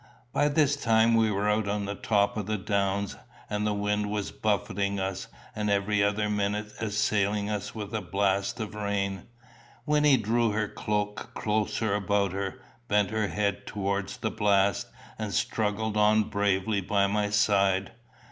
[0.33, 3.15] By this time we were on the top of the downs,
[3.51, 8.59] and the wind was buffeting us, and every other minute assailing us with a blast
[8.59, 9.27] of rain.
[9.85, 14.87] Wynnie drew her cloak closer about her, bent her head towards the blast,
[15.19, 17.91] and struggled on bravely by my side.